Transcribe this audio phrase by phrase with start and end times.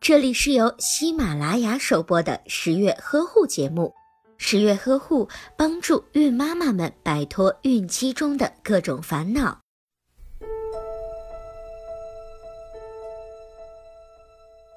[0.00, 3.94] 这里是由喜马拉雅首播的十月呵护节目。
[4.36, 9.58] 十月呵护帮助孕妈妈们摆脱孕期中的各种烦恼。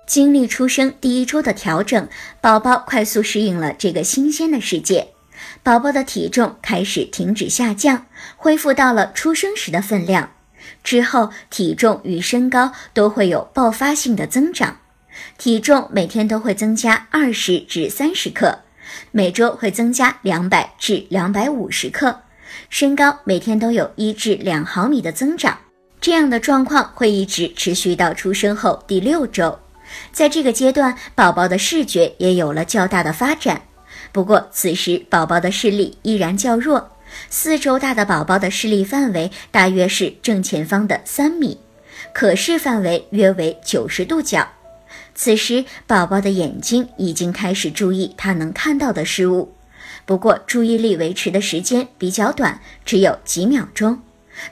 [0.06, 2.08] 经历出生第一周的调整，
[2.40, 5.10] 宝宝快速适应了这个新鲜的世界。
[5.64, 8.06] 宝宝的体重开始停止下降，
[8.38, 10.32] 恢复到了出生时的分量。
[10.84, 14.80] 之后，体重与身高都会有爆发性的增长。
[15.38, 18.60] 体重每天都会增加二十至三十克，
[19.12, 22.22] 每周会增加两百至两百五十克。
[22.70, 25.58] 身高每天都有一至两毫米的增长。
[26.00, 29.60] 这样的状况会一直持续到出生后第六周。
[30.12, 33.62] 在这个阶段，宝宝的视觉也有了较大的发展。
[34.12, 36.92] 不过，此时宝宝的视力依然较弱。
[37.30, 41.58] 四周大的宝宝的视力范围大约是正前方的三米，
[42.14, 44.48] 可视范围约为九十度角。
[45.16, 49.54] 此时，宝宝的眼睛已经开始注意他能看到的事物，
[50.06, 54.00] 不过注意力维持的时间比较短，只有几秒钟。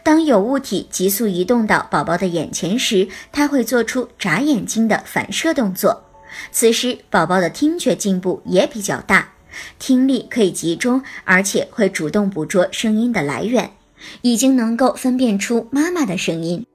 [0.01, 6.03] 当有物体急速移动到宝宝的眼前时，他会做出眨眼睛的反射动作。
[6.51, 9.29] 此时，宝宝的听觉进步也比较大。
[9.79, 13.71] 听力可以集中，而且会主动捕捉声音的来源，
[14.21, 16.65] 已经能够分辨出妈妈的声音。